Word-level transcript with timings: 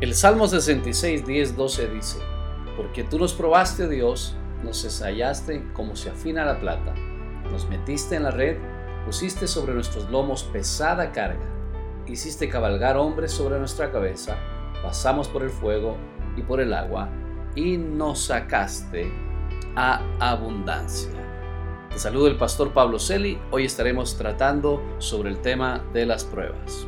El 0.00 0.14
Salmo 0.14 0.46
66, 0.46 1.26
10, 1.26 1.56
12 1.56 1.88
dice, 1.88 2.18
Porque 2.76 3.02
tú 3.02 3.18
nos 3.18 3.34
probaste, 3.34 3.88
Dios, 3.88 4.36
nos 4.62 4.84
ensayaste 4.84 5.72
como 5.72 5.96
se 5.96 6.10
afina 6.10 6.44
la 6.44 6.60
plata, 6.60 6.94
nos 7.50 7.68
metiste 7.68 8.14
en 8.14 8.22
la 8.22 8.30
red, 8.30 8.58
pusiste 9.04 9.48
sobre 9.48 9.74
nuestros 9.74 10.08
lomos 10.08 10.44
pesada 10.44 11.10
carga, 11.10 11.44
hiciste 12.06 12.48
cabalgar 12.48 12.96
hombres 12.96 13.32
sobre 13.32 13.58
nuestra 13.58 13.90
cabeza, 13.90 14.36
pasamos 14.84 15.26
por 15.26 15.42
el 15.42 15.50
fuego 15.50 15.96
y 16.36 16.42
por 16.42 16.60
el 16.60 16.74
agua, 16.74 17.08
y 17.56 17.76
nos 17.76 18.20
sacaste 18.20 19.12
a 19.74 20.00
abundancia. 20.20 21.10
Te 21.90 21.98
saludo 21.98 22.28
el 22.28 22.36
pastor 22.36 22.72
Pablo 22.72 23.00
Celi, 23.00 23.36
hoy 23.50 23.64
estaremos 23.64 24.16
tratando 24.16 24.80
sobre 24.98 25.30
el 25.30 25.40
tema 25.40 25.84
de 25.92 26.06
las 26.06 26.22
pruebas. 26.22 26.86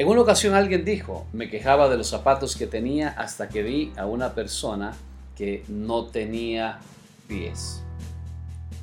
En 0.00 0.08
una 0.08 0.22
ocasión 0.22 0.54
alguien 0.54 0.82
dijo, 0.82 1.26
me 1.34 1.50
quejaba 1.50 1.90
de 1.90 1.98
los 1.98 2.08
zapatos 2.08 2.56
que 2.56 2.66
tenía 2.66 3.10
hasta 3.10 3.50
que 3.50 3.62
vi 3.62 3.92
a 3.98 4.06
una 4.06 4.34
persona 4.34 4.94
que 5.36 5.62
no 5.68 6.06
tenía 6.06 6.78
pies. 7.28 7.82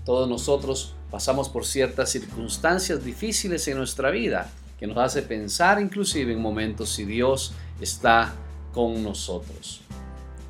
Todos 0.06 0.30
nosotros 0.30 0.94
pasamos 1.10 1.50
por 1.50 1.66
ciertas 1.66 2.12
circunstancias 2.12 3.04
difíciles 3.04 3.68
en 3.68 3.80
nuestra 3.80 4.12
vida 4.12 4.52
que 4.80 4.86
nos 4.86 4.98
hace 5.00 5.24
pensar 5.24 5.82
inclusive 5.82 6.34
en 6.34 6.40
momentos 6.40 6.90
si 6.90 7.04
Dios 7.04 7.56
está 7.82 8.36
con 8.72 9.04
nosotros. 9.04 9.82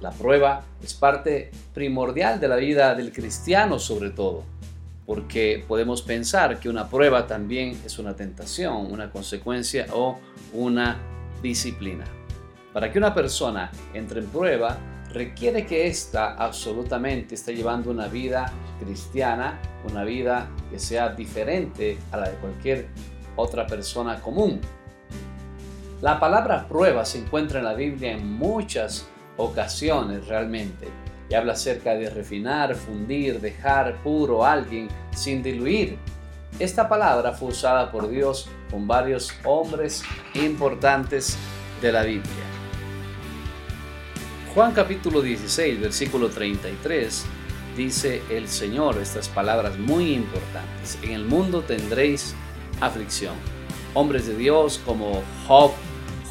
La 0.01 0.11
prueba 0.11 0.65
es 0.83 0.93
parte 0.93 1.49
primordial 1.73 2.41
de 2.41 2.47
la 2.49 2.57
vida 2.57 2.93
del 2.93 3.13
cristiano 3.13 3.79
sobre 3.79 4.09
todo 4.09 4.43
porque 5.07 5.63
podemos 5.65 6.01
pensar 6.01 6.59
que 6.59 6.67
una 6.67 6.89
prueba 6.89 7.25
también 7.25 7.79
es 7.85 7.97
una 7.97 8.13
tentación, 8.13 8.91
una 8.91 9.09
consecuencia 9.09 9.87
o 9.93 10.19
una 10.51 10.99
disciplina. 11.41 12.03
Para 12.73 12.91
que 12.91 12.97
una 12.99 13.13
persona 13.13 13.71
entre 13.93 14.19
en 14.19 14.27
prueba, 14.27 14.77
requiere 15.13 15.65
que 15.65 15.87
ésta 15.87 16.33
absolutamente 16.33 17.35
esté 17.35 17.55
llevando 17.55 17.89
una 17.89 18.09
vida 18.09 18.51
cristiana, 18.81 19.61
una 19.89 20.03
vida 20.03 20.49
que 20.69 20.77
sea 20.77 21.09
diferente 21.09 21.97
a 22.11 22.17
la 22.17 22.29
de 22.29 22.35
cualquier 22.35 22.87
otra 23.37 23.65
persona 23.65 24.19
común. 24.19 24.59
La 26.01 26.19
palabra 26.19 26.67
prueba 26.67 27.05
se 27.05 27.19
encuentra 27.19 27.59
en 27.59 27.65
la 27.65 27.73
Biblia 27.75 28.11
en 28.11 28.29
muchas 28.33 29.07
ocasiones 29.37 30.27
realmente 30.27 31.06
y 31.29 31.35
habla 31.35 31.53
acerca 31.53 31.95
de 31.95 32.09
refinar, 32.09 32.75
fundir, 32.75 33.39
dejar 33.39 34.01
puro 34.03 34.45
a 34.45 34.53
alguien 34.53 34.87
sin 35.15 35.43
diluir. 35.43 35.97
Esta 36.59 36.87
palabra 36.87 37.33
fue 37.33 37.49
usada 37.49 37.91
por 37.91 38.09
Dios 38.09 38.49
con 38.71 38.87
varios 38.87 39.33
hombres 39.43 40.03
importantes 40.33 41.37
de 41.81 41.91
la 41.91 42.03
Biblia. 42.03 42.31
Juan 44.53 44.73
capítulo 44.73 45.21
16, 45.21 45.79
versículo 45.81 46.29
33, 46.29 47.25
dice 47.75 48.23
el 48.31 48.47
Señor 48.47 48.97
estas 48.97 49.29
palabras 49.29 49.77
muy 49.77 50.13
importantes. 50.13 50.97
En 51.03 51.11
el 51.11 51.25
mundo 51.25 51.61
tendréis 51.61 52.33
aflicción. 52.81 53.35
Hombres 53.93 54.25
de 54.25 54.35
Dios 54.35 54.81
como 54.83 55.21
Job, 55.47 55.71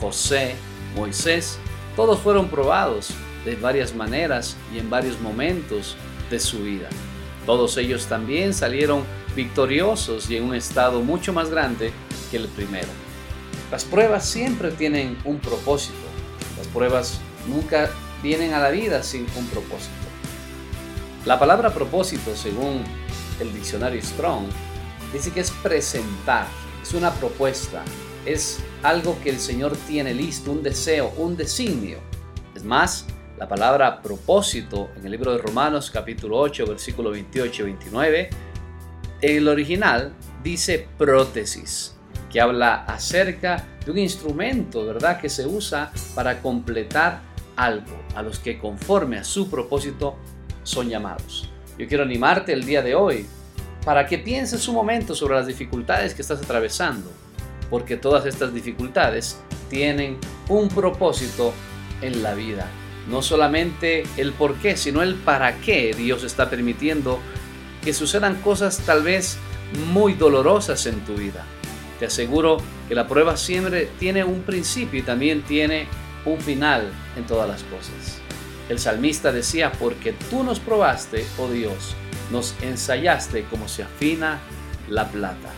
José, 0.01 0.57
Moisés, 0.97 1.59
todos 1.95 2.19
fueron 2.19 2.49
probados 2.49 3.15
de 3.47 3.57
varias 3.57 3.95
maneras 3.95 4.57
y 4.75 4.79
en 4.79 4.91
varios 4.91 5.21
momentos 5.21 5.97
de 6.31 6.39
su 6.39 6.59
vida. 6.65 6.89
Todos 7.47 7.77
ellos 7.79 8.07
también 8.07 8.53
salieron 8.53 9.05
victoriosos 9.37 10.29
y 10.29 10.37
en 10.37 10.45
un 10.45 10.55
estado 10.55 11.01
mucho 11.01 11.33
más 11.33 11.49
grande 11.49 11.93
que 12.31 12.39
el 12.39 12.49
primero. 12.49 12.89
Las 13.71 13.85
pruebas 13.85 14.29
siempre 14.29 14.73
tienen 14.73 15.17
un 15.25 15.39
propósito. 15.39 15.95
Las 16.59 16.67
pruebas 16.67 17.21
nunca 17.49 17.89
vienen 18.21 18.53
a 18.53 18.59
la 18.59 18.71
vida 18.71 19.03
sin 19.05 19.27
un 19.37 19.47
propósito. 19.47 19.95
La 21.25 21.39
palabra 21.39 21.73
propósito, 21.73 22.35
según 22.35 22.83
el 23.41 23.55
diccionario 23.55 24.03
Strong, 24.03 24.47
dice 25.13 25.31
que 25.31 25.41
es 25.41 25.51
presentar, 25.51 26.47
es 26.83 26.95
una 26.95 27.13
propuesta, 27.13 27.85
es 28.25 28.59
algo 28.83 29.19
que 29.23 29.31
el 29.31 29.39
Señor 29.39 29.77
tiene 29.87 30.15
listo, 30.15 30.51
un 30.51 30.65
deseo, 30.65 31.13
un 31.17 31.37
designio. 31.37 31.99
Es 32.55 32.65
más, 32.65 33.07
la 33.39 33.47
palabra 33.47 34.01
propósito 34.01 34.91
en 34.97 35.05
el 35.05 35.13
libro 35.13 35.33
de 35.33 35.39
Romanos 35.39 35.91
capítulo 35.91 36.39
8 36.39 36.67
versículo 36.67 37.11
28 37.11 37.63
y 37.63 37.67
29, 37.67 38.31
en 39.21 39.37
el 39.37 39.49
original 39.49 40.15
dice 40.43 40.89
prótesis, 40.97 41.97
que 42.31 42.41
habla 42.41 42.85
acerca 42.85 43.65
de 43.85 43.91
un 43.91 43.99
instrumento, 43.99 44.87
¿verdad?, 44.87 45.21
que 45.21 45.29
se 45.29 45.47
usa 45.47 45.93
para 46.15 46.41
completar 46.41 47.21
algo 47.57 47.97
a 48.15 48.23
los 48.23 48.39
que 48.39 48.59
conforme 48.59 49.19
a 49.19 49.25
su 49.25 49.51
propósito 49.51 50.17
son 50.63 50.89
llamados. 50.89 51.51
Yo 51.79 51.87
quiero 51.87 52.05
animarte 52.05 52.53
el 52.53 52.65
día 52.65 52.83
de 52.83 52.95
hoy 52.95 53.27
para 53.85 54.07
que 54.07 54.19
pienses 54.19 54.67
un 54.67 54.75
momento 54.75 55.15
sobre 55.15 55.35
las 55.35 55.47
dificultades 55.47 56.15
que 56.15 56.23
estás 56.23 56.43
atravesando, 56.43 57.11
porque 57.69 57.97
todas 57.97 58.25
estas 58.25 58.55
dificultades 58.55 59.41
tienen 59.69 60.19
un 60.49 60.69
propósito 60.69 61.53
en 62.01 62.23
la 62.23 62.35
vida 62.35 62.67
no 63.09 63.23
solamente 63.23 64.05
el 64.17 64.33
por 64.33 64.55
qué, 64.57 64.77
sino 64.77 65.03
el 65.03 65.15
para 65.15 65.59
qué 65.59 65.95
Dios 65.97 66.25
está 66.25 66.51
permitiendo 66.51 67.21
que 67.83 67.95
sucedan 67.95 68.37
cosas 68.37 68.79
tal 68.85 69.03
vez 69.03 69.39
muy 69.93 70.15
dolorosas 70.15 70.87
en 70.87 71.01
tu 71.05 71.15
vida. 71.15 71.45
Te 71.99 72.07
aseguro 72.07 72.59
que 72.89 72.95
la 72.95 73.09
prueba 73.09 73.37
siempre 73.37 73.89
tiene 73.99 74.25
un 74.25 74.43
principio 74.43 75.01
y 75.01 75.03
también 75.03 75.43
tiene 75.43 75.87
un 76.25 76.41
final 76.41 76.91
en 77.17 77.25
todas 77.25 77.49
las 77.49 77.63
cosas. 77.65 78.21
El 78.69 78.79
salmista 78.79 79.31
decía, 79.31 79.73
porque 79.73 80.13
tú 80.29 80.43
nos 80.43 80.59
probaste, 80.59 81.25
oh 81.39 81.49
Dios, 81.49 81.95
nos 82.33 82.55
ensayaste 82.63 83.45
como 83.45 83.69
se 83.69 83.85
afina 83.85 84.41
la 84.89 85.09
plata. 85.09 85.51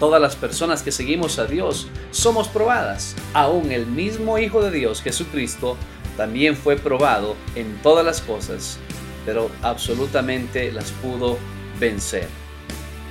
Todas 0.00 0.20
las 0.20 0.36
personas 0.36 0.82
que 0.82 0.92
seguimos 0.92 1.38
a 1.38 1.46
Dios 1.46 1.88
somos 2.10 2.48
probadas. 2.48 3.14
Aún 3.34 3.72
el 3.72 3.86
mismo 3.86 4.38
Hijo 4.38 4.62
de 4.62 4.70
Dios, 4.70 5.02
Jesucristo, 5.02 5.76
también 6.18 6.56
fue 6.56 6.74
probado 6.74 7.36
en 7.54 7.80
todas 7.80 8.04
las 8.04 8.20
cosas, 8.20 8.80
pero 9.24 9.48
absolutamente 9.62 10.72
las 10.72 10.90
pudo 10.90 11.38
vencer. 11.78 12.26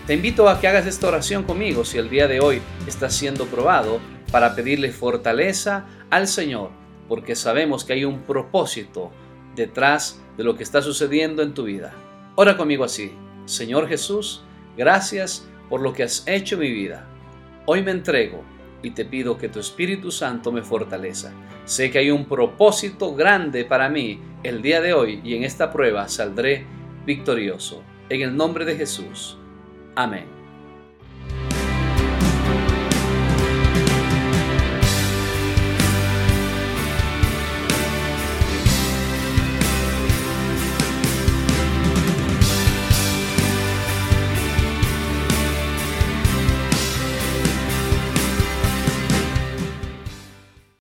Te 0.05 0.13
invito 0.13 0.49
a 0.49 0.59
que 0.59 0.67
hagas 0.67 0.85
esta 0.85 1.07
oración 1.07 1.43
conmigo 1.43 1.85
si 1.85 1.97
el 1.97 2.09
día 2.09 2.27
de 2.27 2.41
hoy 2.41 2.61
estás 2.85 3.15
siendo 3.15 3.45
probado 3.45 4.01
para 4.29 4.55
pedirle 4.55 4.91
fortaleza 4.91 5.85
al 6.09 6.27
Señor, 6.27 6.71
porque 7.07 7.37
sabemos 7.37 7.85
que 7.85 7.93
hay 7.93 8.03
un 8.03 8.23
propósito 8.23 9.09
detrás 9.55 10.21
de 10.35 10.43
lo 10.43 10.57
que 10.57 10.63
está 10.63 10.81
sucediendo 10.81 11.41
en 11.43 11.53
tu 11.53 11.63
vida. 11.63 11.93
Ora 12.35 12.57
conmigo 12.57 12.83
así, 12.83 13.13
Señor 13.45 13.87
Jesús, 13.87 14.43
gracias 14.75 15.47
por 15.69 15.79
lo 15.79 15.93
que 15.93 16.03
has 16.03 16.27
hecho 16.27 16.55
en 16.55 16.61
mi 16.61 16.71
vida. 16.73 17.07
Hoy 17.65 17.83
me 17.83 17.91
entrego 17.91 18.43
y 18.83 18.91
te 18.91 19.05
pido 19.05 19.37
que 19.37 19.49
tu 19.49 19.59
Espíritu 19.59 20.11
Santo 20.11 20.51
me 20.51 20.61
fortaleza. 20.61 21.33
Sé 21.65 21.91
que 21.91 21.99
hay 21.99 22.11
un 22.11 22.25
propósito 22.25 23.15
grande 23.15 23.65
para 23.65 23.89
mí 23.89 24.19
el 24.43 24.61
día 24.61 24.81
de 24.81 24.93
hoy 24.93 25.21
y 25.23 25.35
en 25.35 25.43
esta 25.43 25.71
prueba 25.71 26.07
saldré 26.07 26.65
victorioso. 27.05 27.83
En 28.09 28.21
el 28.21 28.35
nombre 28.35 28.65
de 28.65 28.75
Jesús. 28.75 29.37
Amén. 29.95 30.36